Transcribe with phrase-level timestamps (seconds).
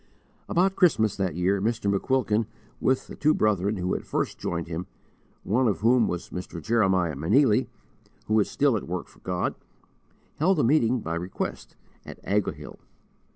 [0.49, 1.85] About Christmas, that year, Mr.
[1.95, 2.47] McQuilkin,
[2.79, 4.87] with the two brethren who had first joined him
[5.43, 6.59] one of whom was Mr.
[6.59, 7.67] Jeremiah Meneely,
[8.25, 9.53] who is still at work for God
[10.37, 12.79] held a meeting by request at Ahoghill.